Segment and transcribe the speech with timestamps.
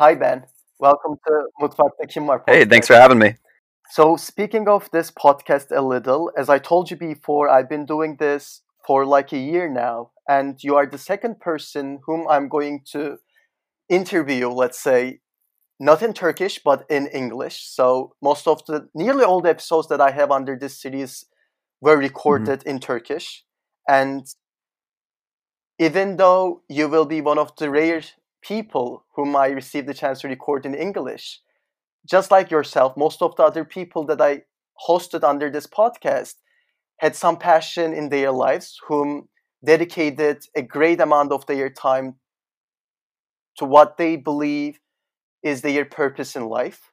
[0.00, 0.46] Hi, Ben.
[0.78, 3.34] Welcome to Mutfakta Kim Var Hey, thanks for having me.
[3.90, 8.16] So, speaking of this podcast a little, as I told you before, I've been doing
[8.18, 12.80] this for like a year now, and you are the second person whom I'm going
[12.92, 13.18] to
[13.90, 15.20] interview, let's say,
[15.78, 17.66] not in Turkish, but in English.
[17.68, 21.26] So, most of the, nearly all the episodes that I have under this series
[21.82, 23.44] were hmm recorded in Turkish.
[23.86, 24.26] And
[25.78, 28.02] even though you will be one of the rare
[28.42, 31.40] people whom I received the chance to record in English,
[32.08, 34.42] just like yourself, most of the other people that I
[34.88, 36.34] hosted under this podcast
[36.98, 39.28] had some passion in their lives, whom
[39.64, 42.16] dedicated a great amount of their time
[43.56, 44.78] to what they believe
[45.42, 46.92] is their purpose in life.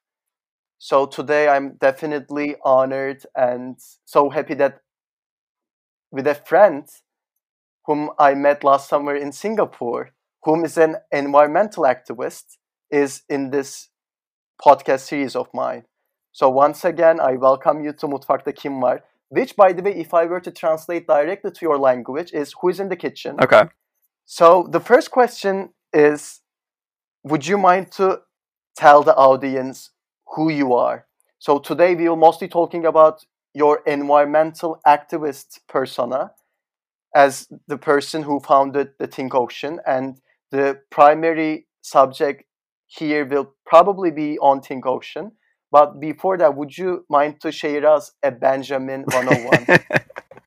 [0.77, 4.81] So today I'm definitely honored and so happy that
[6.11, 6.87] with a friend
[7.85, 10.11] whom I met last summer in Singapore,
[10.47, 12.55] whom is an environmental activist,
[12.89, 13.89] is in this
[14.65, 15.83] podcast series of mine.
[16.31, 20.13] So once again, I welcome you to Mutfakta Kim Var, which, by the way, if
[20.13, 23.35] I were to translate directly to your language, is who is in the kitchen.
[23.43, 23.63] Okay.
[24.23, 26.39] So the first question is,
[27.25, 28.21] would you mind to
[28.77, 29.89] tell the audience
[30.35, 31.07] who you are?
[31.39, 36.31] So today we will mostly talking about your environmental activist persona
[37.13, 42.43] as the person who founded the Think Ocean, and the primary subject
[42.87, 45.31] here will probably be on Think Ocean.
[45.71, 49.79] But before that, would you mind to share us a Benjamin 101?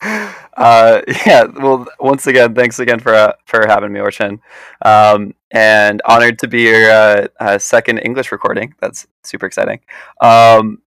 [0.56, 1.44] uh, yeah.
[1.44, 4.40] Well, once again, thanks again for uh, for having me, Orchin.
[4.82, 8.74] Um, and honored to be your uh, uh, second English recording.
[8.80, 9.80] That's super exciting.
[10.22, 10.80] Um,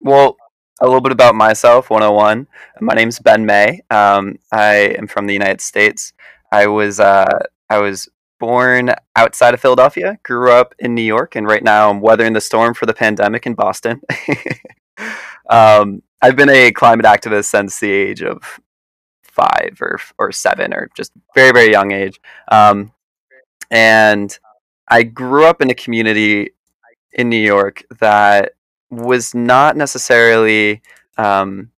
[0.00, 0.36] well,
[0.80, 1.90] a little bit about myself.
[1.90, 2.46] 101.
[2.80, 3.80] My name's Ben May.
[3.90, 6.14] Um, I am from the United States.
[6.50, 11.46] I was uh, I was born outside of Philadelphia, grew up in New York, and
[11.46, 14.02] right now I'm weathering the storm for the pandemic in Boston.
[15.48, 18.60] um, I've been a climate activist since the age of
[19.22, 22.20] five or or seven, or just very very young age.
[22.50, 22.92] Um,
[23.70, 24.36] and
[24.88, 26.50] I grew up in a community
[27.12, 28.52] in New York that
[28.90, 30.82] was not necessarily
[31.16, 31.70] um,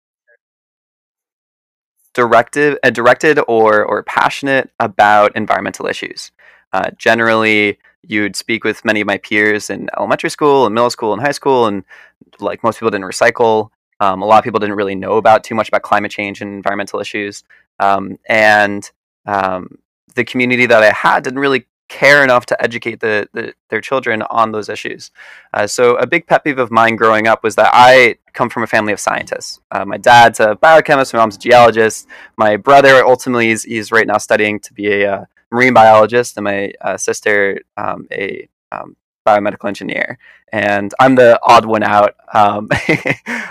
[2.15, 6.31] directed, uh, directed or or passionate about environmental issues.
[6.73, 11.13] Uh, generally, you'd speak with many of my peers in elementary school and middle school
[11.13, 11.83] and high school, and
[12.39, 13.69] like most people didn't recycle.
[13.99, 16.53] Um, a lot of people didn't really know about too much about climate change and
[16.53, 17.43] environmental issues,
[17.79, 18.89] um, and
[19.25, 19.77] um,
[20.15, 24.21] the community that I had didn't really care enough to educate the, the their children
[24.23, 25.11] on those issues.
[25.53, 28.63] Uh, so a big pet peeve of mine growing up was that I come from
[28.63, 29.61] a family of scientists.
[29.71, 32.07] Uh, my dad's a biochemist, my mom's a geologist.
[32.37, 36.43] My brother ultimately is he's right now studying to be a uh, marine biologist, and
[36.43, 40.17] my uh, sister um, a um, biomedical engineer.
[40.51, 42.15] And I'm the odd one out.
[42.33, 42.67] Um,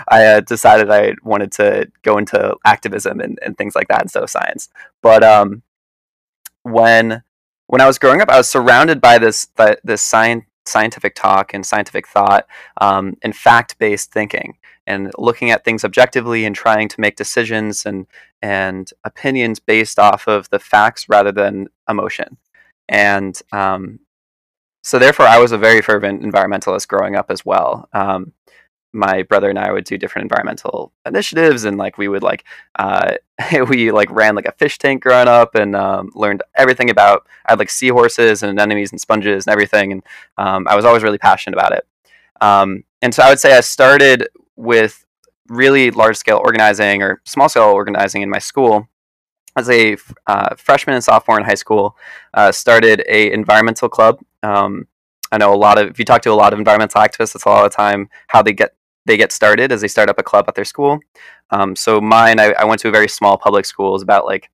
[0.07, 4.23] I uh, decided I wanted to go into activism and, and things like that instead
[4.23, 4.69] of science.
[5.01, 5.63] But um,
[6.63, 7.23] when
[7.67, 11.53] when I was growing up, I was surrounded by this th- this science scientific talk
[11.53, 12.47] and scientific thought
[12.81, 17.85] um, and fact based thinking and looking at things objectively and trying to make decisions
[17.85, 18.07] and
[18.41, 22.37] and opinions based off of the facts rather than emotion.
[22.87, 23.99] And um,
[24.83, 27.89] so, therefore, I was a very fervent environmentalist growing up as well.
[27.91, 28.33] Um,
[28.95, 32.45] my brother and I would do different environmental initiatives, and like we would like
[32.79, 33.15] uh,
[33.69, 37.27] we like ran like a fish tank growing up, and um, learned everything about.
[37.45, 40.03] I had like seahorses and anemones and sponges and everything, and
[40.37, 41.85] um, I was always really passionate about it.
[42.41, 45.05] Um, and so I would say I started with
[45.47, 48.87] really large scale organizing or small scale organizing in my school
[49.55, 49.95] as a
[50.27, 51.97] uh, freshman and sophomore in high school.
[52.33, 54.19] Uh, started a environmental club.
[54.43, 54.87] Um,
[55.31, 57.45] I know a lot of if you talk to a lot of environmental activists, it's
[57.45, 58.73] a lot of time how they get
[59.05, 60.99] they get started as they start up a club at their school.
[61.51, 63.89] Um, so mine, I, I, went to a very small public school.
[63.89, 64.49] It was about like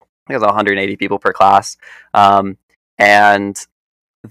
[0.00, 1.76] I think it was 180 people per class,
[2.14, 2.56] um,
[2.98, 3.56] and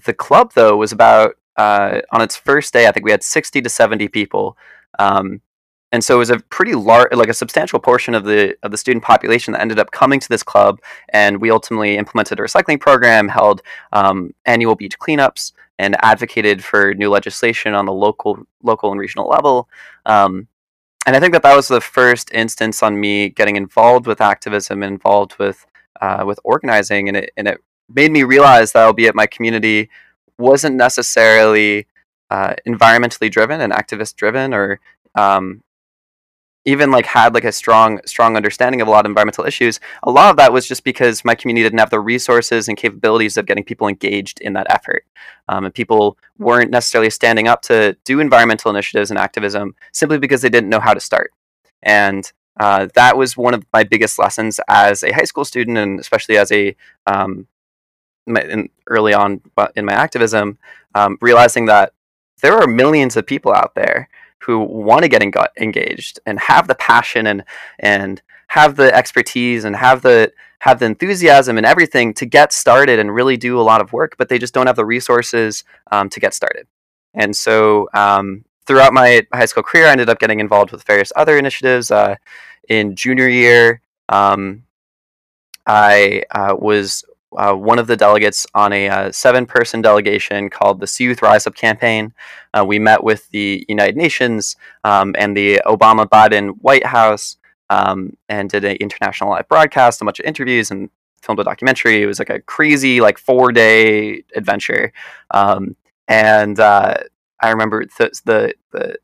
[0.04, 2.86] the club though was about uh, on its first day.
[2.86, 4.56] I think we had 60 to 70 people.
[4.98, 5.40] Um,
[5.92, 8.78] and so it was a pretty large, like a substantial portion of the of the
[8.78, 10.80] student population that ended up coming to this club.
[11.10, 13.60] And we ultimately implemented a recycling program, held
[13.92, 19.28] um, annual beach cleanups, and advocated for new legislation on the local local and regional
[19.28, 19.68] level.
[20.06, 20.48] Um,
[21.06, 24.82] and I think that that was the first instance on me getting involved with activism,
[24.82, 25.66] involved with
[26.00, 27.58] uh, with organizing, and it and it
[27.88, 29.90] made me realize that albeit my community
[30.38, 31.86] wasn't necessarily
[32.30, 34.80] uh, environmentally driven and activist driven or
[35.14, 35.62] um,
[36.64, 40.10] even like had like a strong strong understanding of a lot of environmental issues a
[40.10, 43.46] lot of that was just because my community didn't have the resources and capabilities of
[43.46, 45.04] getting people engaged in that effort.
[45.48, 50.42] Um, and people weren't necessarily standing up to do environmental initiatives and activism simply because
[50.42, 51.32] they didn't know how to start.
[51.82, 55.98] And uh, that was one of my biggest lessons as a high school student and
[55.98, 56.76] especially as a
[57.06, 57.46] um,
[58.26, 59.40] in, early on
[59.74, 60.58] in my activism
[60.94, 61.92] um, realizing that
[62.40, 64.08] there are millions of people out there
[64.42, 67.44] who want to get engaged and have the passion and
[67.78, 72.98] and have the expertise and have the have the enthusiasm and everything to get started
[72.98, 76.08] and really do a lot of work, but they just don't have the resources um,
[76.08, 76.68] to get started.
[77.14, 81.12] And so um, throughout my high school career, I ended up getting involved with various
[81.16, 81.90] other initiatives.
[81.90, 82.14] Uh,
[82.68, 84.62] in junior year, um,
[85.66, 87.04] I uh, was
[87.36, 91.22] uh, one of the delegates on a uh, seven person delegation called the Sea Youth
[91.22, 92.12] Rise Up campaign.
[92.54, 97.36] Uh, we met with the United Nations um, and the Obama Biden White House
[97.70, 100.90] um, and did an international live broadcast, a bunch of interviews, and
[101.22, 102.02] filmed a documentary.
[102.02, 104.92] It was like a crazy, like four day adventure.
[105.30, 105.76] Um,
[106.08, 106.98] and uh,
[107.40, 108.96] I remember th- the, the,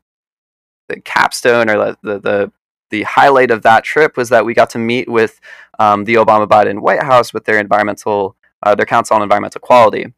[0.87, 2.51] the capstone or the, the, the
[2.89, 5.39] the highlight of that trip was that we got to meet with
[5.79, 10.13] um, the Obama Biden White House with their environmental, uh, their Council on Environmental Quality.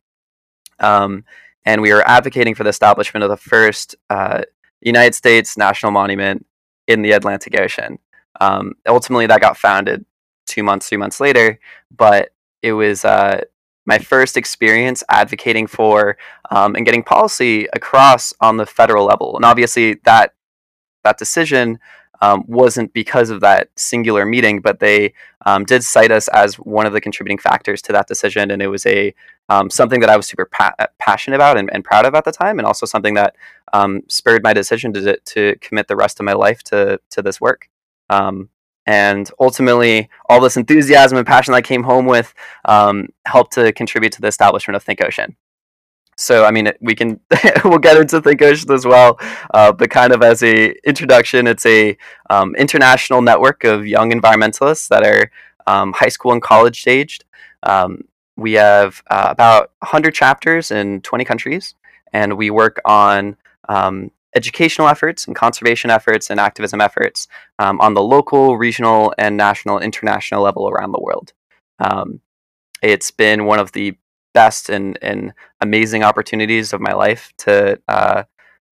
[0.80, 1.24] Um,
[1.66, 4.42] and we were advocating for the establishment of the first uh,
[4.82, 6.46] United States national monument
[6.88, 8.00] in the Atlantic Ocean.
[8.40, 10.06] Um, ultimately, that got founded
[10.48, 11.60] two months, three months later,
[11.96, 12.34] but
[12.64, 13.42] it was uh,
[13.86, 16.18] my first experience advocating for
[16.50, 19.36] um, and getting policy across on the federal level.
[19.36, 20.34] And obviously, that
[21.04, 21.80] that decision
[22.22, 25.14] um, wasn't because of that singular meeting, but they
[25.46, 28.68] um, did cite us as one of the contributing factors to that decision, and it
[28.68, 29.14] was a
[29.50, 32.32] um, something that I was super pa- passionate about and, and, proud of at the
[32.32, 33.36] time, and also something that
[33.74, 37.42] um, spurred my decision to to commit the rest of my life to to this
[37.42, 37.70] work.
[38.10, 38.50] Um,
[38.86, 42.34] and ultimately, all this enthusiasm and passion that I came home with
[42.66, 45.36] um, helped to contribute to the establishment of Think Ocean
[46.18, 47.20] so I mean, we can
[47.66, 49.18] we'll get into Think Ocean as well,
[49.54, 51.98] uh, but kind of as a introduction, it's a
[52.30, 55.32] um, international network of young environmentalists that are
[55.68, 57.26] um, high school and college aged.
[57.64, 58.04] Um,
[58.38, 61.76] we have uh, about 100 chapters in 20 countries,
[62.14, 63.38] and we work on
[63.70, 67.28] um, educational efforts and conservation efforts and activism efforts
[67.60, 71.34] um, on the local, regional, and national, international level around the world.
[71.80, 72.22] Um,
[72.82, 73.98] it's been one of the
[74.34, 78.24] best and, and amazing opportunities of my life to uh,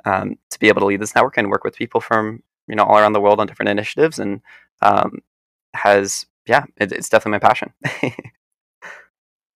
[0.06, 2.84] um, to be able to lead this network and work with people from you know
[2.84, 4.42] all around the world on different initiatives and
[4.82, 5.20] um,
[5.74, 7.74] has yeah it, it's definitely my passion.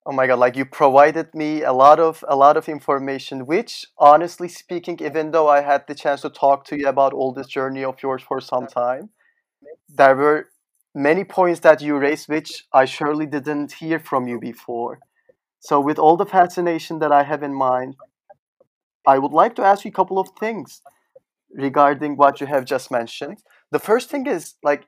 [0.05, 3.85] Oh my god like you provided me a lot of a lot of information which
[3.97, 7.47] honestly speaking even though i had the chance to talk to you about all this
[7.47, 9.11] journey of yours for some time
[9.88, 10.49] there were
[10.94, 14.99] many points that you raised which i surely didn't hear from you before
[15.63, 17.95] so, with all the fascination that I have in mind,
[19.07, 20.81] I would like to ask you a couple of things
[21.56, 23.38] regarding what you have just mentioned.
[23.71, 24.83] The first thing is like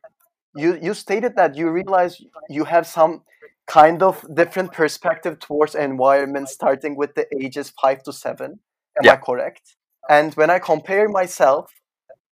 [0.53, 3.21] you you stated that you realize you have some
[3.67, 8.57] kind of different perspective towards environment starting with the ages 5 to 7 am
[9.01, 9.13] yeah.
[9.13, 9.75] i correct
[10.07, 11.71] and when i compare myself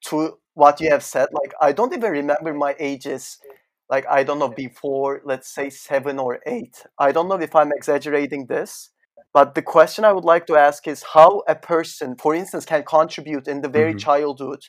[0.09, 3.39] to what you have said like i don't even remember my ages
[3.89, 7.71] like I don't know before let's say 7 or 8 I don't know if I'm
[7.71, 8.89] exaggerating this
[9.33, 12.83] but the question I would like to ask is how a person for instance can
[12.83, 13.97] contribute in the very mm-hmm.
[13.97, 14.61] childhood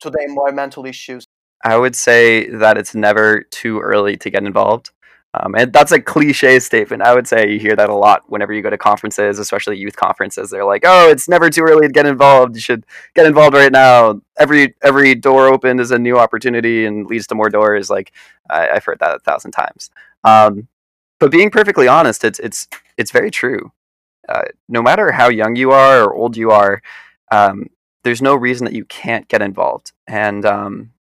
[0.00, 1.26] to the environmental issues.
[1.62, 4.90] I would say that it's never too early to get involved
[5.34, 7.02] um, and that's a cliche statement.
[7.02, 9.94] I would say you hear that a lot whenever you go to conferences, especially youth
[9.94, 10.50] conferences.
[10.50, 12.56] They're like, "Oh, it's never too early to get involved.
[12.56, 12.84] You should
[13.14, 14.20] get involved right now.
[14.38, 18.12] Every every door opened is a new opportunity and leads to more doors." Like
[18.48, 19.90] I, have heard that a thousand times.
[20.24, 20.66] Um,
[21.20, 23.72] but being perfectly honest, it's it's it's very true.
[24.28, 26.82] Uh, no matter how young you are or old you are,
[27.30, 27.66] um,
[28.04, 29.92] there's no reason that you can't get involved.
[30.06, 30.92] And um,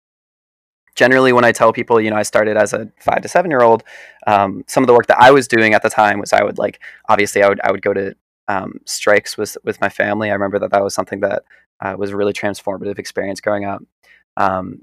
[1.02, 3.62] generally when i tell people you know i started as a five to seven year
[3.62, 3.82] old
[4.26, 6.58] um, some of the work that i was doing at the time was i would
[6.58, 8.14] like obviously i would i would go to
[8.48, 10.30] um, strikes with with my family.
[10.30, 11.42] I remember that that was something that
[11.80, 13.82] uh, was a really transformative experience growing up.
[14.36, 14.80] Um,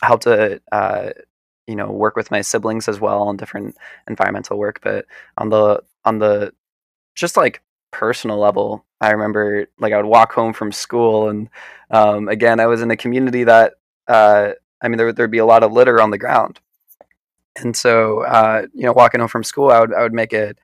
[0.00, 1.10] I helped to uh,
[1.66, 3.76] you know work with my siblings as well on different
[4.08, 5.06] environmental work but
[5.38, 6.52] on the on the
[7.14, 7.62] just like
[7.92, 11.48] personal level i remember like i would walk home from school and
[11.90, 13.74] um, again i was in a community that
[14.08, 16.60] uh, I mean, there there'd be a lot of litter on the ground,
[17.56, 20.58] and so uh, you know, walking home from school, I would I would make it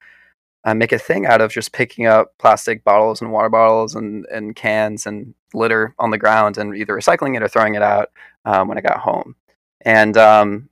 [0.65, 4.27] uh, make a thing out of just picking up plastic bottles and water bottles and
[4.27, 8.11] and cans and litter on the ground and either recycling it or throwing it out
[8.45, 9.37] um, when I got home.
[9.83, 10.69] And um,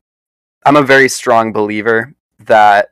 [0.67, 2.91] I'm a very strong believer that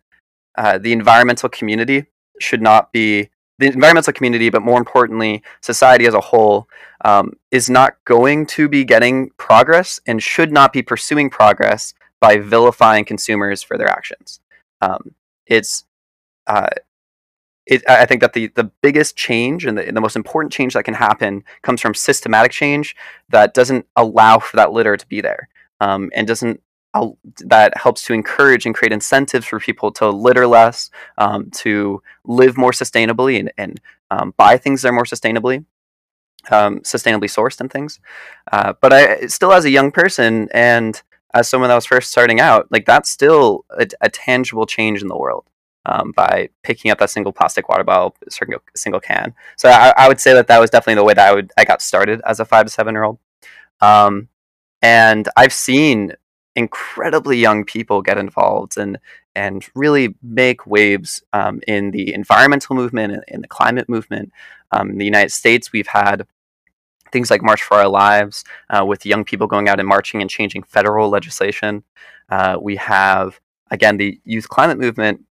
[0.56, 2.06] uh, the environmental community
[2.38, 3.30] should not be
[3.62, 6.68] the environmental community, but more importantly, society as a whole,
[7.04, 12.38] um, is not going to be getting progress and should not be pursuing progress by
[12.38, 14.40] vilifying consumers for their actions.
[14.80, 15.14] Um,
[15.46, 15.84] it's
[16.46, 16.68] uh,
[17.66, 20.84] it, I think that the, the biggest change and the, the most important change that
[20.84, 22.96] can happen comes from systematic change
[23.28, 25.48] that doesn't allow for that litter to be there
[25.80, 26.60] um, and doesn't
[27.44, 32.56] that helps to encourage and create incentives for people to litter less, um, to live
[32.56, 33.80] more sustainably and, and
[34.10, 35.64] um, buy things that are more sustainably,
[36.50, 37.98] um, sustainably sourced and things.
[38.50, 41.00] Uh, but I still, as a young person and
[41.34, 45.08] as someone that was first starting out, like that's still a, a tangible change in
[45.08, 45.46] the world.
[45.84, 49.34] Um, by picking up that single plastic water bottle, single, single can.
[49.56, 51.64] So I, I, would say that that was definitely the way that I would I
[51.64, 53.18] got started as a five to seven year old.
[53.80, 54.28] Um,
[54.80, 56.14] and I've seen
[56.56, 58.98] incredibly young people get involved and
[59.34, 64.30] and really make waves um, in the environmental movement and in the climate movement.
[64.72, 66.26] Um, in the United States, we've had
[67.12, 70.28] things like March for Our Lives, uh, with young people going out and marching and
[70.28, 71.82] changing federal legislation.
[72.28, 73.40] Uh, we have
[73.70, 75.24] again the youth climate movement.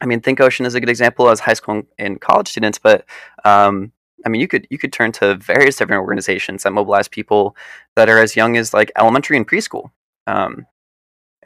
[0.00, 3.06] I mean, Think Ocean is a good example as high school and college students, but
[3.44, 3.92] um,
[4.26, 7.56] I mean, you could you could turn to various different organizations that mobilize people
[7.96, 9.90] that are as young as like elementary and preschool
[10.26, 10.66] um,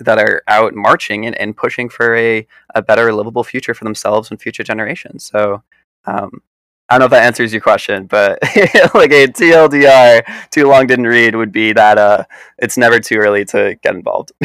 [0.00, 4.30] that are out marching and, and pushing for a, a better livable future for themselves
[4.30, 5.24] and future generations.
[5.24, 5.62] So
[6.06, 6.42] um,
[6.88, 8.38] I don't know if that answers your question, but
[8.94, 12.24] like a TLDR, too long didn't read would be that uh,
[12.58, 14.32] it's never too early to get involved.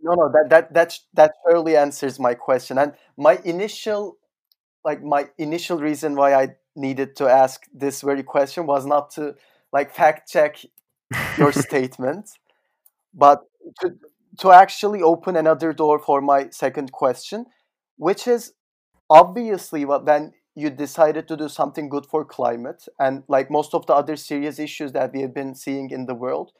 [0.00, 2.76] no, no, that that that that surely answers my question.
[2.76, 4.16] And my initial,
[4.84, 9.36] like my initial reason why I needed to ask this very question was not to
[9.72, 10.58] like fact check
[11.38, 12.30] your statement,
[13.16, 13.40] but
[13.80, 13.94] to,
[14.38, 17.46] to actually open another door for my second question,
[17.96, 18.52] which is
[19.08, 23.94] obviously when you decided to do something good for climate and like most of the
[23.94, 26.50] other serious issues that we have been seeing in the world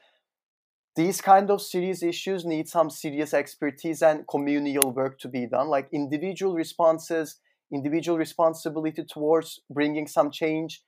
[0.95, 5.67] these kind of serious issues need some serious expertise and communal work to be done
[5.67, 7.39] like individual responses
[7.73, 10.81] individual responsibility towards bringing some change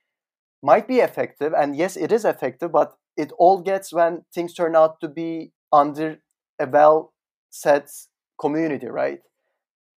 [0.62, 4.76] might be effective and yes it is effective but it all gets when things turn
[4.76, 6.18] out to be under
[6.58, 7.12] a well
[7.50, 7.90] set
[8.40, 9.20] community, right?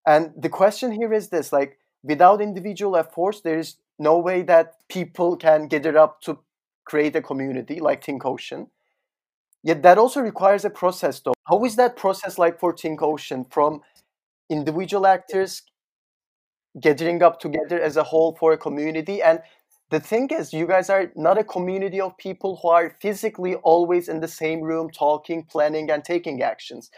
[0.06, 4.76] And the question here is this like, without individual efforts, there is no way that
[4.90, 6.40] people can gather up to
[6.86, 8.68] create a community like Think Ocean.
[9.64, 11.36] Yet that also requires a process, though.
[11.48, 13.82] How is that process like for Think Ocean from
[14.50, 15.62] individual actors
[16.80, 19.40] gathering up together as a whole for a community and
[19.92, 24.10] the thing is you guys are not a community of people who are physically always
[24.10, 26.90] in the same room talking planning and taking actions.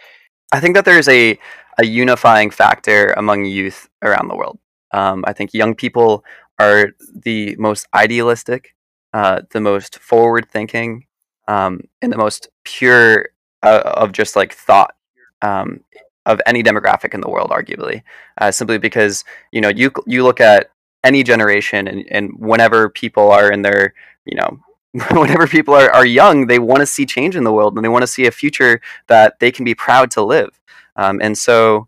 [0.51, 1.37] I think that there's a,
[1.79, 4.59] a unifying factor among youth around the world.
[4.93, 6.23] Um, i think young people
[6.59, 8.75] are the most idealistic
[9.13, 11.05] uh, the most forward thinking
[11.47, 13.29] um, and the most pure
[13.63, 14.93] uh, of just like thought
[15.41, 15.79] um,
[16.25, 18.03] of any demographic in the world arguably
[18.39, 20.69] uh, simply because you know you you look at
[21.03, 23.93] any generation and, and whenever people are in their
[24.25, 24.59] you know
[25.11, 27.89] whenever people are, are young they want to see change in the world and they
[27.89, 30.59] want to see a future that they can be proud to live.
[30.95, 31.87] Um, and so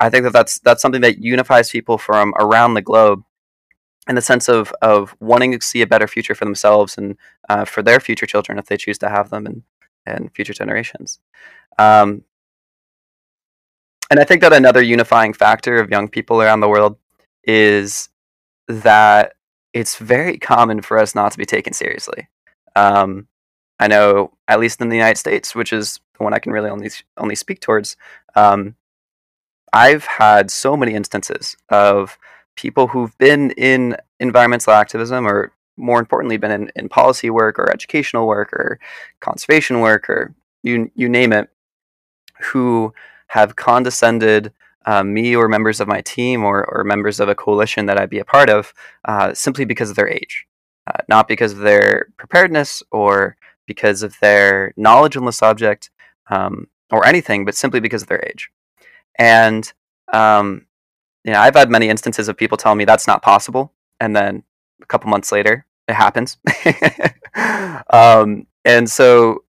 [0.00, 3.22] i think that that's that's something that unifies people from around the globe
[4.08, 7.16] in the sense of of wanting to see a better future for themselves and
[7.48, 9.62] uh, for their future children if they choose to have them and
[10.06, 11.20] and future generations.
[11.78, 12.24] Um,
[14.10, 16.96] and i think that another unifying factor of young people around the world
[17.44, 18.08] is
[18.70, 19.34] that
[19.72, 22.28] it's very common for us not to be taken seriously.
[22.76, 23.28] Um,
[23.78, 26.70] I know, at least in the United States, which is the one I can really
[26.70, 27.96] only only speak towards.
[28.34, 28.76] Um,
[29.72, 32.18] I've had so many instances of
[32.56, 37.70] people who've been in environmental activism, or more importantly, been in, in policy work, or
[37.70, 38.78] educational work, or
[39.20, 41.48] conservation work, or you you name it,
[42.40, 42.92] who
[43.28, 44.52] have condescended
[44.86, 48.10] uh, me or members of my team or, or members of a coalition that I'd
[48.10, 48.72] be a part of
[49.04, 50.46] uh, simply because of their age,
[50.86, 55.90] uh, not because of their preparedness or because of their knowledge on the subject
[56.30, 58.50] um, or anything, but simply because of their age.
[59.18, 59.70] And
[60.12, 60.66] um,
[61.24, 64.42] you know, I've had many instances of people telling me that's not possible, and then
[64.82, 66.38] a couple months later, it happens.
[67.92, 69.44] um, and so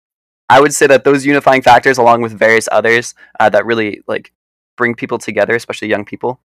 [0.48, 4.32] I would say that those unifying factors, along with various others uh, that really like
[4.80, 6.40] bring people together, especially young people,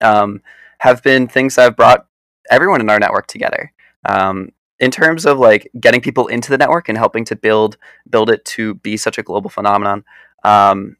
[0.00, 0.40] um,
[0.78, 2.06] have been things that have brought
[2.50, 3.70] everyone in our network together.
[4.08, 4.48] Um,
[4.80, 7.76] in terms of like getting people into the network and helping to build
[8.08, 10.04] build it to be such a global phenomenon,
[10.42, 10.96] um,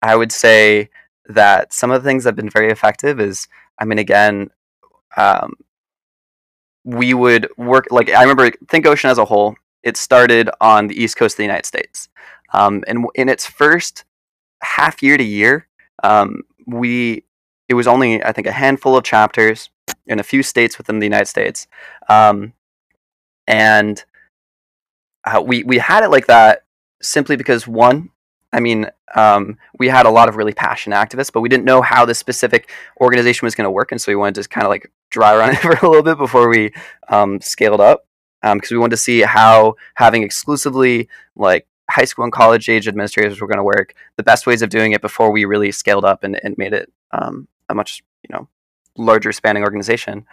[0.00, 0.88] I would say
[1.28, 3.46] that some of the things that have been very effective is,
[3.78, 4.50] I mean, again,
[5.18, 5.52] um,
[6.84, 9.54] we would work like I remember Think Ocean as a whole.
[9.82, 12.08] It started on the east coast of the United States,
[12.54, 14.04] um, and in its first
[14.62, 15.66] half year to year,
[16.02, 17.24] um, we
[17.68, 19.70] it was only I think a handful of chapters
[20.06, 21.66] in a few states within the United States,
[22.08, 22.52] um,
[23.46, 24.04] and
[25.24, 26.64] uh, we we had it like that
[27.02, 28.10] simply because one,
[28.52, 31.82] I mean, um, we had a lot of really passionate activists, but we didn't know
[31.82, 34.70] how this specific organization was going to work, and so we wanted to kind of
[34.70, 36.72] like dry run it for a little bit before we
[37.08, 38.06] um, scaled up,
[38.42, 42.86] because um, we wanted to see how having exclusively like high school and college age
[42.86, 46.04] administrators were going to work, the best ways of doing it before we really scaled
[46.04, 48.48] up and, and made it um, a much you know
[48.96, 50.26] larger spanning organization.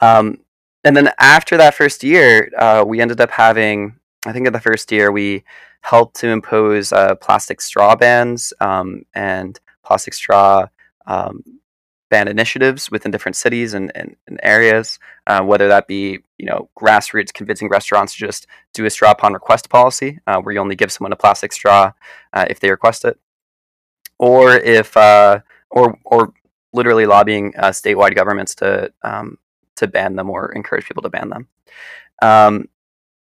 [0.00, 0.38] Um,
[0.84, 4.60] and then after that first year, uh, we ended up having, I think in the
[4.60, 5.44] first year, we
[5.82, 10.66] helped to impose uh, plastic straw bans um, and plastic straw
[12.10, 16.68] ban initiatives within different cities and, and, and areas, uh, whether that be you know
[16.78, 20.76] grassroots convincing restaurants to just do a straw upon request policy, uh, where you only
[20.76, 21.92] give someone a plastic straw
[22.32, 23.18] uh, if they request it,
[24.18, 25.40] or if uh,
[25.70, 26.32] or or
[26.72, 29.38] literally lobbying uh, statewide governments to um,
[29.76, 31.48] to ban them or encourage people to ban them.
[32.22, 32.68] Um,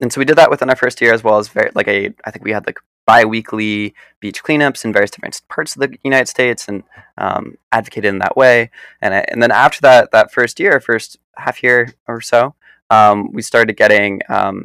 [0.01, 2.13] and so we did that within our first year, as well as very like a
[2.25, 6.27] I think we had like bi-weekly beach cleanups in various different parts of the United
[6.27, 6.83] States and
[7.17, 8.69] um, advocated in that way.
[9.01, 12.53] And and then after that that first year, first half year or so,
[12.91, 14.57] um, we started getting um,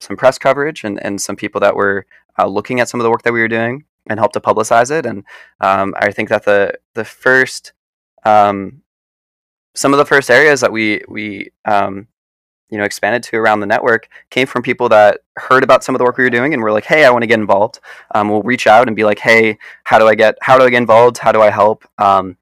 [0.00, 2.06] some press coverage and, and some people that were
[2.38, 4.90] uh, looking at some of the work that we were doing and helped to publicize
[4.98, 5.04] it.
[5.04, 5.18] And
[5.60, 6.60] um, I think that the
[6.94, 7.74] the first
[8.24, 8.80] um,
[9.74, 12.08] some of the first areas that we we um,
[12.70, 15.98] you know expanded to around the network came from people that heard about some of
[15.98, 17.80] the work we were doing and were like, "Hey, I want to get involved."
[18.14, 20.70] Um, we'll reach out and be like, "Hey, how do I get how do I
[20.70, 21.18] get involved?
[21.18, 22.36] How do I help?" Um,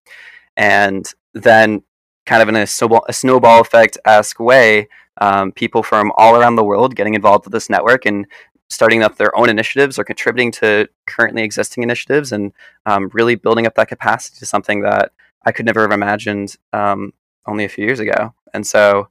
[0.56, 1.82] and then,
[2.26, 4.88] kind of in a snowball, a snowball effect esque way,
[5.20, 8.26] um, people from all around the world getting involved with this network and
[8.70, 12.52] starting up their own initiatives or contributing to currently existing initiatives and
[12.86, 15.10] um, really building up that capacity to something that
[15.46, 17.12] I could never have imagined um,
[17.46, 18.34] only a few years ago.
[18.52, 19.08] And so,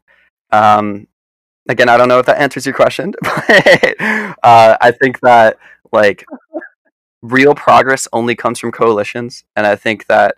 [0.51, 1.07] um,
[1.69, 5.57] again, I don't know if that answers your question, but uh, I think that
[5.91, 6.25] like
[7.21, 10.35] real progress only comes from coalitions, and I think that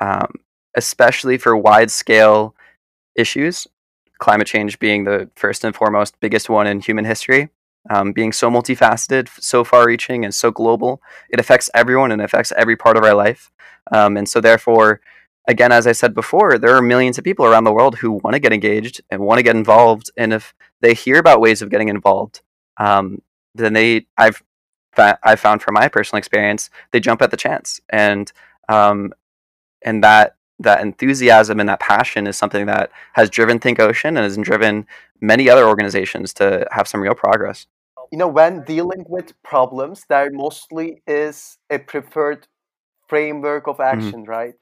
[0.00, 0.34] um,
[0.76, 2.54] especially for wide scale
[3.16, 3.66] issues,
[4.18, 7.50] climate change being the first and foremost biggest one in human history.
[7.90, 12.50] Um, being so multifaceted, so far reaching, and so global, it affects everyone and affects
[12.56, 13.50] every part of our life.
[13.92, 15.02] Um, and so, therefore,
[15.46, 18.34] again, as I said before, there are millions of people around the world who want
[18.34, 20.10] to get engaged and want to get involved.
[20.16, 22.42] And if they hear about ways of getting involved,
[22.78, 23.20] um,
[23.54, 24.42] then they, I've,
[24.96, 27.80] I've found from my personal experience, they jump at the chance.
[27.90, 28.32] And,
[28.68, 29.12] um,
[29.82, 34.24] and that, that enthusiasm and that passion is something that has driven Think Ocean and
[34.24, 34.86] has driven
[35.20, 37.66] many other organizations to have some real progress.
[38.12, 42.46] You know, when dealing with problems, there mostly is a preferred
[43.08, 43.98] framework of mm-hmm.
[43.98, 44.30] action, mm-hmm.
[44.30, 44.54] right?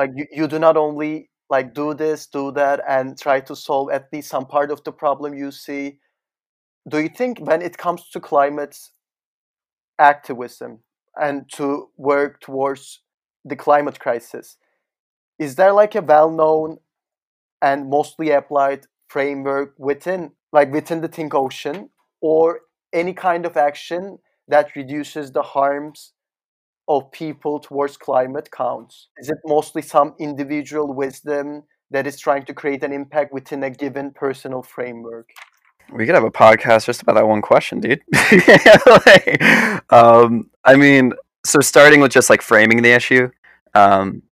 [0.00, 3.90] Like you, you do not only like do this do that and try to solve
[3.90, 5.98] at least some part of the problem you see.
[6.88, 8.76] Do you think when it comes to climate
[9.98, 10.80] activism
[11.20, 13.02] and to work towards
[13.44, 14.56] the climate crisis
[15.38, 16.78] is there like a well-known
[17.62, 22.60] and mostly applied framework within like within the think ocean or
[22.92, 26.12] any kind of action that reduces the harms
[26.90, 29.08] of people towards climate counts?
[29.18, 33.70] Is it mostly some individual wisdom that is trying to create an impact within a
[33.70, 35.30] given personal framework?
[35.92, 38.02] We could have a podcast just about that one question, dude.
[39.06, 41.12] like, um, I mean,
[41.46, 43.30] so starting with just like framing the issue,
[43.74, 44.22] um,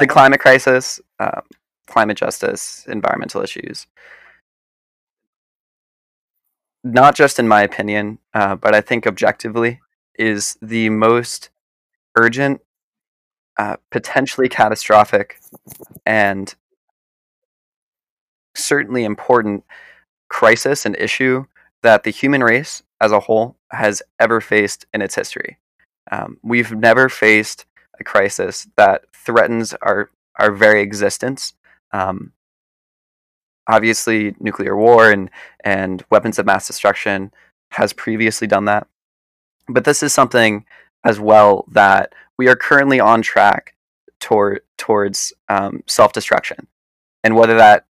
[0.00, 1.42] the climate crisis, um,
[1.86, 3.86] climate justice, environmental issues.
[6.84, 9.80] Not just in my opinion, uh, but I think objectively,
[10.18, 11.50] is the most
[12.16, 12.60] urgent,
[13.58, 15.40] uh, potentially catastrophic,
[16.04, 16.54] and
[18.54, 19.64] certainly important
[20.28, 21.44] crisis and issue
[21.82, 25.58] that the human race as a whole has ever faced in its history.
[26.10, 27.66] Um, we've never faced
[28.00, 31.54] a crisis that threatens our our very existence.
[31.92, 32.32] Um,
[33.66, 35.30] obviously, nuclear war and
[35.64, 37.32] and weapons of mass destruction
[37.72, 38.86] has previously done that.
[39.68, 40.64] But this is something
[41.04, 43.74] as well that we are currently on track
[44.20, 46.66] toward towards um, self destruction,
[47.22, 47.86] and whether that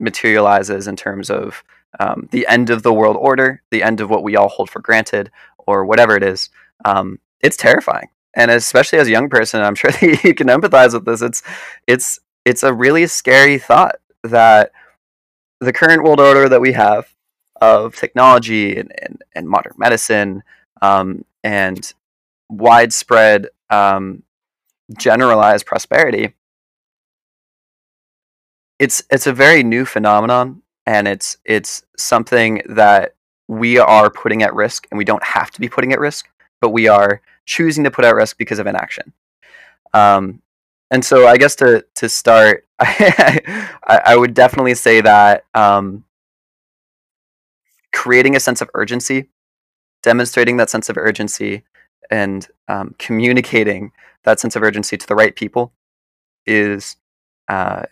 [0.00, 1.62] materializes in terms of
[2.00, 4.80] um, the end of the world order, the end of what we all hold for
[4.80, 6.50] granted, or whatever it is,
[6.84, 8.08] um, it's terrifying.
[8.34, 11.22] And especially as a young person, I'm sure that you can empathize with this.
[11.22, 11.42] It's
[11.86, 14.72] it's it's a really scary thought that
[15.60, 17.14] the current world order that we have
[17.60, 20.42] of technology and, and, and modern medicine
[20.82, 21.94] um, and
[22.50, 24.22] widespread um,
[24.98, 26.34] generalized prosperity
[28.78, 33.14] it's it's a very new phenomenon and it's it's something that
[33.48, 36.28] we are putting at risk and we don't have to be putting at risk
[36.60, 39.12] but we are choosing to put at risk because of inaction.
[39.94, 40.42] Um,
[40.90, 46.04] and so i guess to to start I, I would definitely say that um,
[47.92, 49.28] creating a sense of urgency
[50.02, 51.62] demonstrating that sense of urgency
[52.10, 53.92] and um, communicating
[54.24, 55.72] that sense of urgency to the right people
[56.46, 56.96] is
[57.48, 57.84] uh,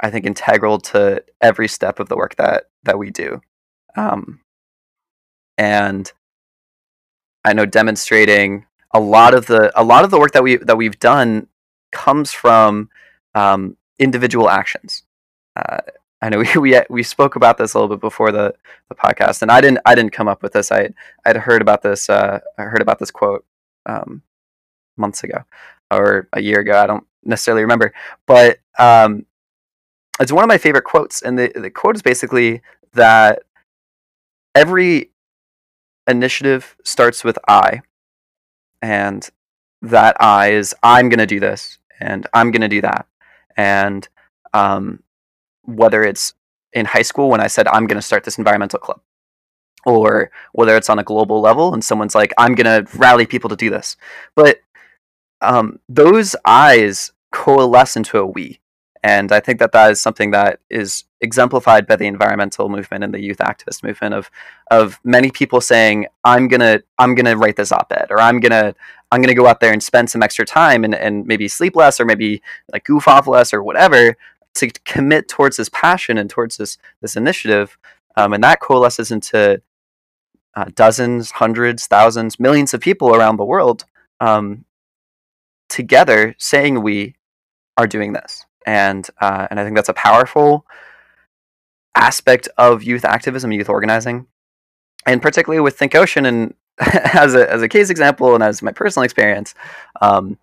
[0.00, 3.40] I think integral to every step of the work that that we do.
[3.96, 4.40] Um,
[5.58, 6.10] and
[7.44, 10.76] I know demonstrating a lot of the a lot of the work that we that
[10.76, 11.48] we've done
[11.92, 12.88] comes from
[13.34, 15.02] um, individual actions.
[15.56, 15.78] Uh,
[16.22, 18.54] I know we, we we spoke about this a little bit before the,
[18.88, 20.72] the podcast, and I didn't I didn't come up with this.
[20.72, 20.90] I
[21.24, 23.44] I'd heard about this uh, I heard about this quote
[23.86, 24.22] um,
[24.96, 25.44] months ago
[25.90, 26.78] or a year ago.
[26.78, 27.92] I don't necessarily remember,
[28.26, 29.26] but um,
[30.20, 32.62] it's one of my favorite quotes, and the the quote is basically
[32.94, 33.42] that
[34.54, 35.10] every
[36.06, 37.82] initiative starts with I,
[38.82, 39.28] and
[39.82, 43.06] that I is I'm going to do this, and I'm going to do that,
[43.56, 44.06] and
[44.52, 45.02] um,
[45.76, 46.34] whether it's
[46.72, 49.00] in high school when I said I'm going to start this environmental club,
[49.84, 53.50] or whether it's on a global level and someone's like I'm going to rally people
[53.50, 53.96] to do this,
[54.36, 54.60] but
[55.40, 58.60] um, those eyes coalesce into a we
[59.02, 63.14] and I think that that is something that is exemplified by the environmental movement and
[63.14, 64.30] the youth activist movement of
[64.70, 68.74] of many people saying, "I'm gonna I'm gonna write this op-ed," or "I'm gonna
[69.10, 71.98] I'm gonna go out there and spend some extra time and, and maybe sleep less,
[71.98, 74.16] or maybe like goof off less, or whatever,
[74.54, 77.76] to commit towards this passion and towards this this initiative."
[78.16, 79.62] Um, and that coalesces into
[80.54, 83.84] uh, dozens, hundreds, thousands, millions of people around the world
[84.20, 84.64] um,
[85.68, 87.14] together saying we
[87.76, 90.66] are doing this and uh, and I think that's a powerful
[91.94, 94.26] aspect of youth activism, youth organizing,
[95.06, 98.72] and particularly with Think Ocean and as a as a case example and as my
[98.72, 99.54] personal experience,
[100.00, 100.38] um,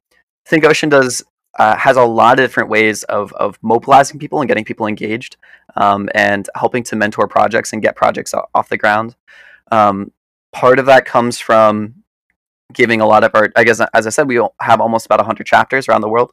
[0.46, 1.24] Think Ocean does
[1.58, 5.38] uh, has a lot of different ways of of mobilizing people and getting people engaged,
[5.76, 9.16] um, and helping to mentor projects and get projects off the ground.
[9.72, 10.12] Um,
[10.52, 12.04] part of that comes from
[12.74, 13.50] giving a lot of our.
[13.56, 16.32] I guess as I said, we have almost about hundred chapters around the world,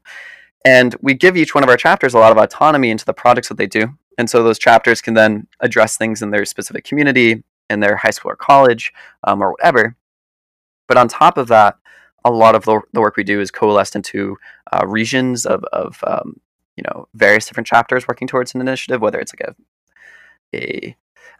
[0.64, 3.48] and we give each one of our chapters a lot of autonomy into the projects
[3.48, 3.96] that they do.
[4.16, 8.10] And so those chapters can then address things in their specific community, in their high
[8.10, 8.92] school or college,
[9.24, 9.96] um, or whatever.
[10.87, 11.78] But on top of that,
[12.24, 14.37] a lot of the, the work we do is coalesced into
[14.72, 16.40] uh, regions of, of um,
[16.76, 19.54] you know various different chapters working towards an initiative, whether it's like a
[20.54, 20.96] a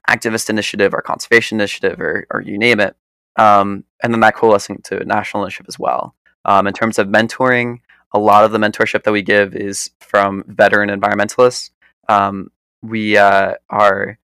[0.09, 2.97] activist initiative or conservation initiative or, or you name it.
[3.37, 6.15] Um, and then that coalescing to a national initiative as well.
[6.45, 7.81] Um, in terms of mentoring,
[8.13, 11.71] a lot of the mentorship that we give is from veteran environmentalists.
[12.09, 12.51] Um,
[12.83, 14.19] we uh, are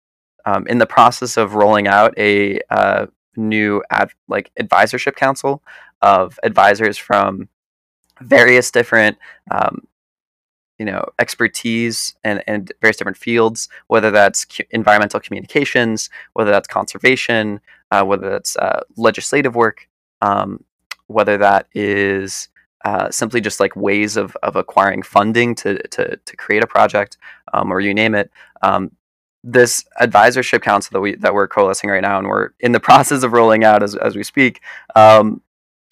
[0.45, 5.63] um, in the process of rolling out a uh, new ad- like advisorship council
[6.01, 7.49] of advisors from
[8.21, 9.17] various different
[9.51, 9.87] um,
[10.77, 17.59] you know expertise and, and various different fields whether that's environmental communications whether that's conservation
[17.91, 19.87] uh, whether that's uh, legislative work
[20.21, 20.63] um,
[21.07, 22.49] whether that is
[22.85, 27.17] uh, simply just like ways of, of acquiring funding to, to, to create a project
[27.53, 28.31] um, or you name it.
[28.61, 28.91] Um,
[29.43, 33.23] this advisorship council that we that we're coalescing right now and we're in the process
[33.23, 34.61] of rolling out as, as we speak
[34.95, 35.41] um,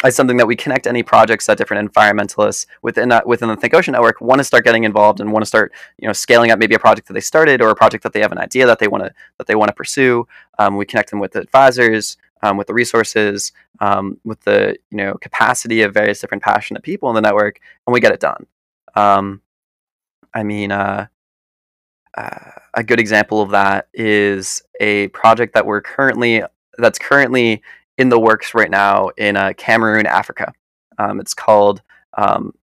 [0.05, 3.93] is something that we connect any projects that different environmentalists within within the Think Ocean
[3.93, 6.75] network want to start getting involved and want to start you know scaling up maybe
[6.75, 8.88] a project that they started or a project that they have an idea that they
[8.88, 10.27] want to that they want to pursue.
[10.60, 15.15] Um, we connect them with advisors um, with the resources, um, with the you know
[15.15, 18.45] capacity of various different passionate people in the network, and we get it done.
[18.95, 19.41] Um,
[20.33, 21.07] I mean, uh,
[22.15, 26.43] uh, a good example of that is a project that we're currently
[26.77, 27.62] that's currently
[27.97, 30.53] in the works right now in uh, Cameroon, Africa.
[30.97, 31.81] Um, it's called
[32.17, 32.53] um,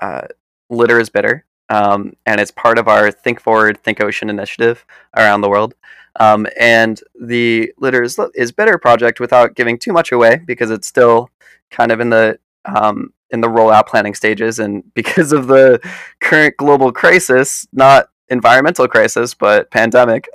[0.00, 0.26] uh,
[0.68, 4.84] Litter is Bitter, um, and it's part of our Think Forward, Think Ocean initiative
[5.16, 5.74] around the world.
[6.18, 10.88] Um, and the litter is, is better project without giving too much away because it's
[10.88, 11.30] still
[11.70, 15.80] kind of in the um, in the rollout planning stages, and because of the
[16.20, 20.28] current global crisis, not environmental crisis, but pandemic,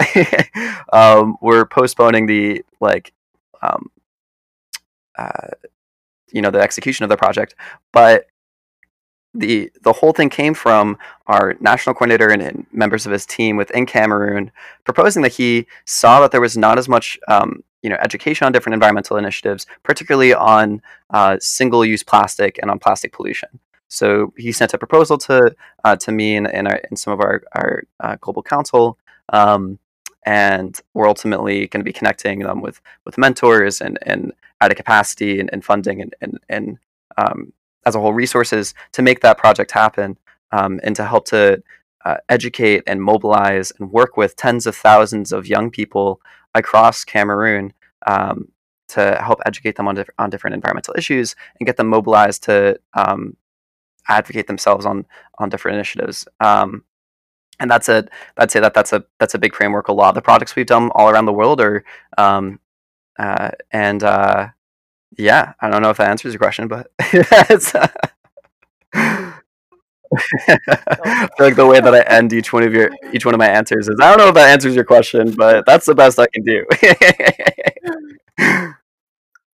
[0.94, 3.14] um, we're postponing the like,
[3.62, 3.90] um,
[5.18, 5.50] uh,
[6.32, 7.56] you know, the execution of the project.
[7.92, 8.28] But
[9.36, 10.98] the the whole thing came from
[11.28, 14.50] our national coordinator and, and, members of his team within Cameroon
[14.86, 18.52] proposing that he saw that there was not as much um, you know education on
[18.52, 23.60] different environmental initiatives, particularly on uh, single use plastic and on plastic pollution.
[23.88, 27.20] So he sent a proposal to uh, to me and, and, our, and, some of
[27.20, 28.98] our our uh, global council.
[29.30, 29.80] Um,
[30.26, 34.76] and we're ultimately going to be connecting them with with mentors and and at a
[34.76, 36.78] capacity and, and funding and and, and
[37.18, 37.54] um,
[37.86, 40.18] as a whole resources to make that project happen
[40.52, 41.62] um, and to help to
[42.06, 46.22] uh, educate and mobilize and work with tens of thousands of young people
[46.54, 47.74] across Cameroon
[48.08, 48.48] um,
[48.88, 52.80] to help educate them on, diff- on different environmental issues and get them mobilized to
[52.94, 53.36] um,
[54.08, 55.06] advocate themselves on
[55.40, 56.28] on different initiatives.
[56.40, 56.84] Um,
[57.60, 59.88] and that's a I'd say that that's a that's a big framework.
[59.88, 61.84] A lot of the projects we've done all around the world are
[62.18, 62.60] um,
[63.18, 64.48] uh, and uh,
[65.18, 66.92] yeah, I don't know if that answers your question, but.
[68.98, 69.18] Uh,
[70.48, 73.48] I like the way that I end each one of your each one of my
[73.48, 76.28] answers is I don't know if that answers your question, but that's the best I
[76.28, 76.66] can do.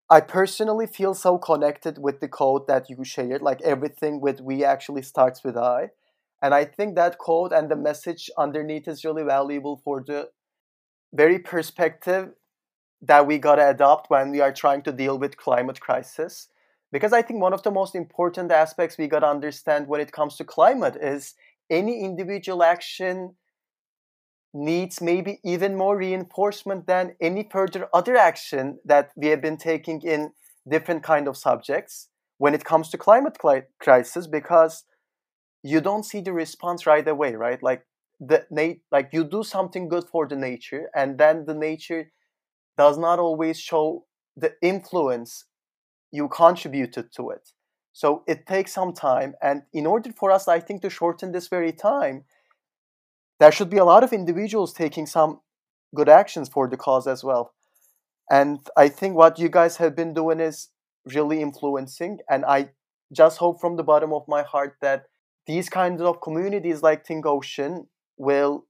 [0.09, 3.41] I personally feel so connected with the code that you shared.
[3.41, 5.89] Like everything with we actually starts with I.
[6.41, 10.29] And I think that quote and the message underneath is really valuable for the
[11.13, 12.29] very perspective
[13.01, 16.47] that we gotta adopt when we are trying to deal with climate crisis.
[16.91, 20.35] Because I think one of the most important aspects we gotta understand when it comes
[20.37, 21.33] to climate is
[21.69, 23.35] any individual action
[24.53, 30.01] needs maybe even more reinforcement than any further other action that we have been taking
[30.01, 30.31] in
[30.67, 33.37] different kind of subjects when it comes to climate
[33.79, 34.83] crisis because
[35.67, 37.85] you don't see the response right away right like
[38.19, 38.45] the
[38.91, 42.11] like you do something good for the nature and then the nature
[42.77, 45.45] does not always show the influence
[46.11, 47.51] you contributed to it.
[47.91, 49.33] So it takes some time.
[49.41, 52.25] And in order for us, I think, to shorten this very time,
[53.39, 55.41] there should be a lot of individuals taking some
[55.95, 57.53] good actions for the cause as well.
[58.29, 60.69] And I think what you guys have been doing is
[61.05, 62.19] really influencing.
[62.29, 62.69] And I
[63.11, 65.05] just hope from the bottom of my heart that
[65.47, 68.65] these kinds of communities like Think Ocean will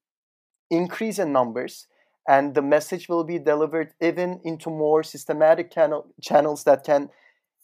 [0.70, 1.88] increase in numbers
[2.28, 7.10] and the message will be delivered even into more systematic channel, channels that can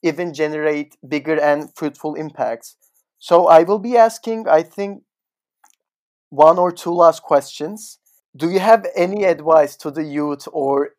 [0.02, 2.76] even generate bigger and fruitful impacts.
[3.20, 5.04] So I will be asking, I think,
[6.30, 8.00] one or two last questions.
[8.36, 10.92] Do you have any advice to the youth or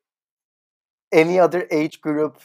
[1.12, 2.38] any other age group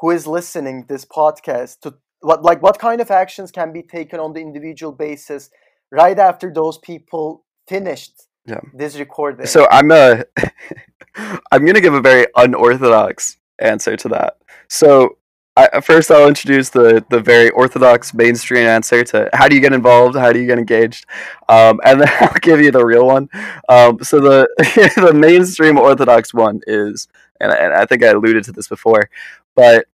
[0.00, 4.18] who is listening this podcast to what like what kind of actions can be taken
[4.18, 5.50] on the individual basis
[5.90, 8.60] right after those people finished yeah.
[8.72, 9.46] this recording.
[9.46, 10.24] So I'm a
[11.52, 14.38] I'm gonna give a very unorthodox answer to that.
[14.68, 15.18] So
[15.56, 19.72] I, first, I'll introduce the the very orthodox mainstream answer to how do you get
[19.72, 21.06] involved, how do you get engaged,
[21.48, 23.28] um, and then I'll give you the real one.
[23.68, 24.48] Um, so the
[24.96, 27.06] the mainstream orthodox one is,
[27.40, 29.08] and, and I think I alluded to this before,
[29.54, 29.86] but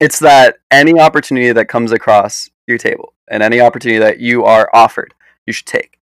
[0.00, 4.68] it's that any opportunity that comes across your table and any opportunity that you are
[4.72, 5.14] offered,
[5.46, 5.98] you should take.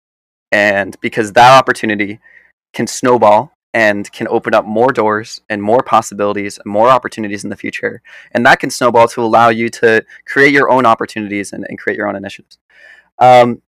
[0.51, 2.21] And because that opportunity
[2.73, 7.51] can snowball and can open up more doors and more possibilities and more opportunities in
[7.51, 8.03] the future.
[8.33, 11.97] And that can snowball to allow you to create your own opportunities and, and create
[11.97, 12.59] your own initiatives.
[13.19, 13.63] Um,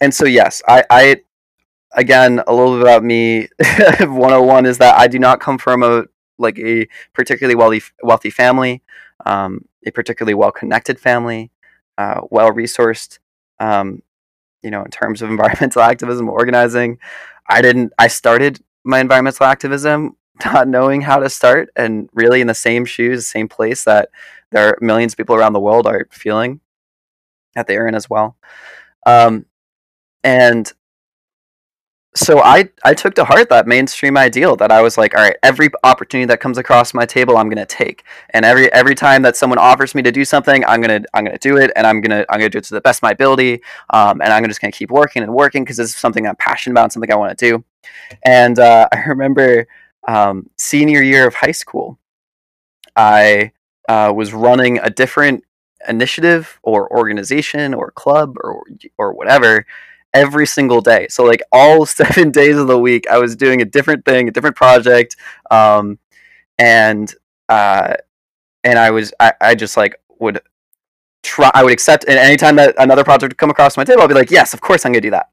[0.00, 1.20] and so yes I, I
[1.92, 3.48] again a little bit about me.
[4.00, 6.04] 101 is that i do not come from a
[6.38, 8.82] like a particularly wealthy wealthy family
[9.24, 11.50] um, a particularly well connected family
[11.98, 13.18] uh, well resourced
[13.58, 14.02] um,
[14.62, 16.98] you know, in terms of environmental activism, organizing,
[17.48, 17.92] I didn't.
[17.98, 22.84] I started my environmental activism not knowing how to start, and really in the same
[22.84, 24.10] shoes, same place that
[24.50, 26.60] there are millions of people around the world are feeling
[27.54, 28.36] that they are in as well.
[29.06, 29.46] Um,
[30.22, 30.70] and
[32.16, 35.36] so I I took to heart that mainstream ideal that I was like, all right,
[35.42, 39.36] every opportunity that comes across my table, I'm gonna take, and every every time that
[39.36, 42.24] someone offers me to do something, I'm gonna I'm gonna do it, and I'm gonna
[42.30, 44.72] I'm gonna do it to the best of my ability, um, and I'm just gonna
[44.72, 47.50] keep working and working because it's something I'm passionate about, and something I want to
[47.50, 47.64] do.
[48.24, 49.68] And uh, I remember
[50.08, 51.98] um, senior year of high school,
[52.96, 53.52] I
[53.90, 55.44] uh, was running a different
[55.86, 58.64] initiative or organization or club or
[58.96, 59.66] or whatever
[60.16, 61.06] every single day.
[61.08, 64.30] So like all seven days of the week, I was doing a different thing, a
[64.32, 65.16] different project,
[65.50, 65.98] um,
[66.58, 67.12] and
[67.48, 67.94] uh,
[68.64, 70.40] and I was I, I just like would
[71.22, 71.50] try.
[71.54, 74.14] I would accept, and anytime that another project would come across my table, I'd be
[74.14, 75.28] like, yes, of course I'm going to do that.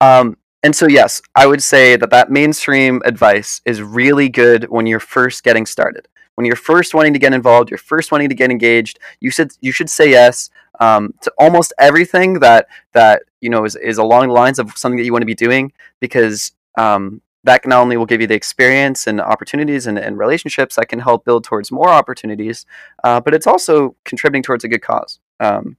[0.00, 4.86] Um, and so, yes, I would say that that mainstream advice is really good when
[4.86, 6.06] you're first getting started.
[6.34, 8.98] When you're first wanting to get involved, you're first wanting to get engaged.
[9.20, 10.48] You should you should say yes
[10.80, 14.96] um, to almost everything that that you know is, is along the lines of something
[14.98, 18.34] that you want to be doing because um, that not only will give you the
[18.34, 22.66] experience and opportunities and, and relationships that can help build towards more opportunities,
[23.04, 25.20] uh, but it's also contributing towards a good cause.
[25.38, 25.76] Um,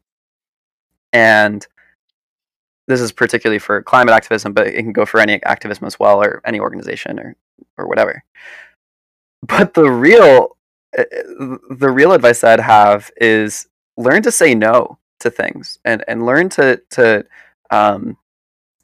[1.13, 1.67] and
[2.87, 6.21] this is particularly for climate activism, but it can go for any activism as well,
[6.21, 7.35] or any organization, or
[7.77, 8.23] or whatever.
[9.43, 10.57] But the real,
[10.97, 11.23] eh, eh,
[11.69, 16.49] the real advice I'd have is learn to say no to things, and and learn
[16.49, 17.25] to to
[17.69, 18.17] um,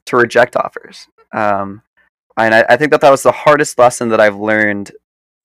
[0.06, 1.08] to reject offers.
[1.34, 1.82] Um,
[2.38, 4.92] and I, I think that that was the hardest lesson that I've learned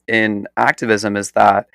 [0.08, 1.68] in activism is that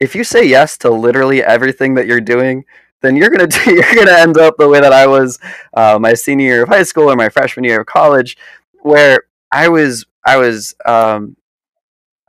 [0.00, 2.64] if you say yes to literally everything that you're doing,
[3.00, 5.38] then you're gonna do, you're gonna end up the way that I was
[5.74, 8.36] uh, my senior year of high school or my freshman year of college,
[8.82, 11.36] where I was I was um,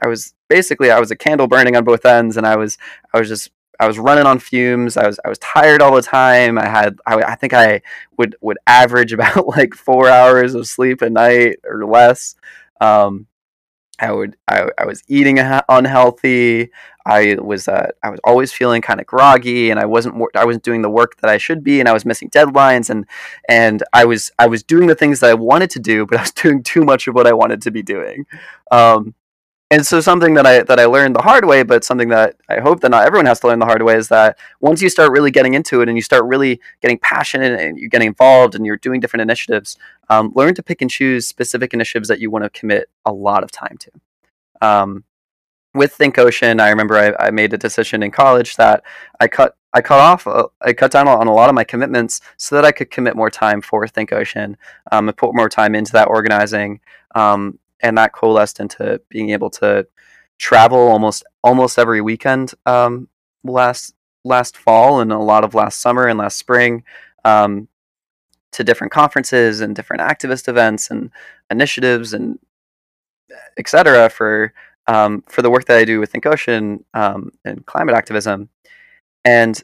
[0.02, 2.78] I was basically I was a candle burning on both ends, and I was
[3.14, 4.98] I was just I was running on fumes.
[4.98, 6.58] I was I was tired all the time.
[6.58, 7.82] I had I, I think I
[8.18, 12.36] would would average about like four hours of sleep a night or less.
[12.82, 13.28] Um,
[14.02, 16.72] I would I, I was eating unhealthy.
[17.06, 20.64] I was uh, I was always feeling kind of groggy, and I wasn't I wasn't
[20.64, 23.06] doing the work that I should be, and I was missing deadlines, and
[23.50, 26.22] and I was I was doing the things that I wanted to do, but I
[26.22, 28.26] was doing too much of what I wanted to be doing.
[28.72, 29.16] Um,
[29.72, 32.60] and so something that I that I learned the hard way, but something that I
[32.60, 35.12] hope that not everyone has to learn the hard way is that once you start
[35.12, 38.66] really getting into it and you start really getting passionate and you're getting involved and
[38.66, 39.78] you're doing different initiatives,
[40.10, 43.44] um, learn to pick and choose specific initiatives that you want to commit a lot
[43.44, 44.68] of time to.
[44.68, 45.04] Um,
[45.76, 48.84] with Think Ocean, I remember I, I, made a decision in college that
[49.20, 52.22] I cut I cut off uh, I cut down on a lot of my commitments
[52.38, 54.58] so that I could commit more time for Think Ocean
[54.92, 56.80] um, and put more time into that organizing.
[57.14, 59.88] Um, and that coalesced into being able to
[60.38, 63.08] travel almost almost every weekend um,
[63.44, 66.84] last last fall and a lot of last summer and last spring
[67.26, 67.68] um,
[68.52, 71.12] to different conferences and different activist events and
[71.50, 72.40] initiatives and
[73.58, 74.10] etc.
[74.10, 74.54] for
[74.88, 78.50] um, for the work that I do with Think Ocean um, and climate activism.
[79.24, 79.62] And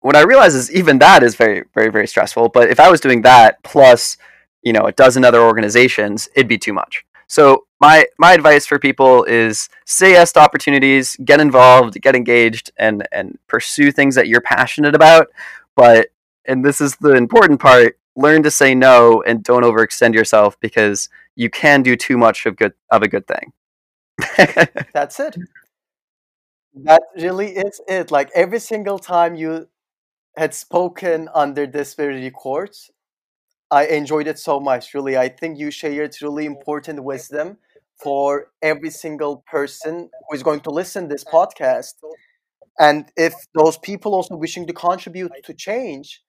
[0.00, 2.48] what I realize is even that is very very very stressful.
[2.48, 4.16] But if I was doing that plus
[4.62, 7.04] you know a dozen other organizations, it'd be too much.
[7.32, 12.70] So my my advice for people is say yes to opportunities, get involved, get engaged,
[12.76, 15.28] and and pursue things that you're passionate about.
[15.74, 16.08] But
[16.44, 21.08] and this is the important part: learn to say no and don't overextend yourself because
[21.34, 23.54] you can do too much of good of a good thing.
[24.92, 25.34] That's it.
[26.84, 28.10] That really is it.
[28.10, 29.68] Like every single time you
[30.36, 32.76] had spoken under this very record,
[33.72, 34.92] I enjoyed it so much.
[34.92, 37.56] Really, I think you shared really important wisdom
[38.02, 41.94] for every single person who is going to listen this podcast.
[42.78, 46.22] And if those people also wishing to contribute to change,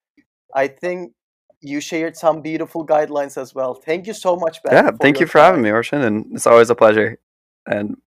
[0.55, 1.13] I think
[1.61, 3.73] you shared some beautiful guidelines as well.
[3.73, 4.73] Thank you so much, Ben.
[4.73, 5.45] Yeah, thank you for time.
[5.45, 7.17] having me, Ocean, and it's always a pleasure.
[7.65, 7.97] And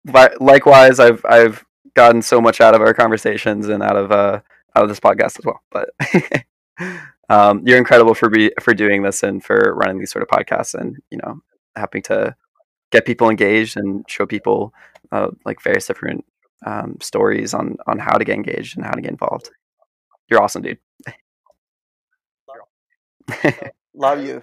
[0.40, 4.40] likewise, I've I've gotten so much out of our conversations and out of uh
[4.75, 5.62] out of this podcast as well.
[5.70, 5.90] But
[7.29, 10.75] um, you're incredible for be for doing this and for running these sort of podcasts
[10.75, 11.41] and you know
[11.77, 12.35] helping to
[12.93, 14.73] get people engaged and show people
[15.12, 16.25] uh, like various different
[16.65, 19.51] um, stories on on how to get engaged and how to get involved.
[20.29, 20.79] You're awesome, dude.
[23.95, 24.43] Love you.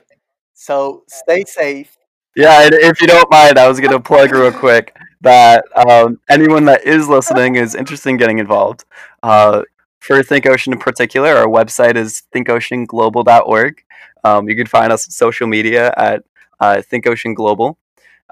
[0.54, 1.98] So stay safe.
[2.36, 6.66] Yeah, if you don't mind, I was going to plug real quick that um, anyone
[6.66, 8.86] that is listening is interested in getting involved.
[9.22, 9.64] Uh,
[10.04, 13.84] for Think Ocean in particular, our website is thinkoceanglobal.org.
[14.26, 16.24] Um, you can find us on social media at
[16.60, 17.78] uh, Think Ocean Global.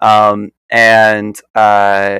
[0.01, 2.19] Um, and uh,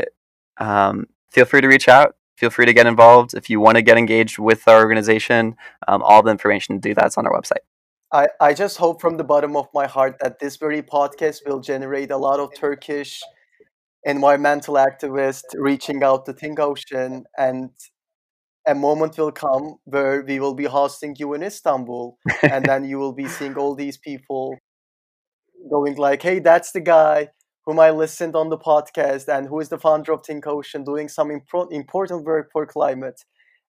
[0.58, 2.16] um, feel free to reach out.
[2.38, 3.34] Feel free to get involved.
[3.34, 6.96] If you want to get engaged with our organization, um, all the information to do
[6.96, 7.64] that's on our website.
[8.14, 11.60] I, I just hope from the bottom of my heart that this very podcast will
[11.60, 13.22] generate a lot of Turkish
[14.06, 17.70] environmental activists reaching out to Think Ocean and
[18.68, 22.18] a moment will come where we will be hosting you in Istanbul,
[22.50, 24.62] and then you will be seeing all these people
[25.70, 27.30] going like, "Hey, that's the guy
[27.66, 31.08] whom I listened on the podcast, and who is the founder of Think Ocean, doing
[31.10, 33.22] some impro- important work for climate."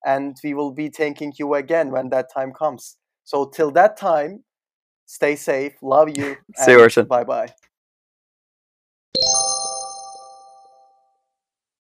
[0.05, 2.97] And we will be thanking you again when that time comes.
[3.25, 4.45] So till that time,
[5.07, 5.75] stay safe.
[5.83, 6.37] Love you.
[6.55, 7.07] See you, Orson.
[7.07, 7.55] Bye bye.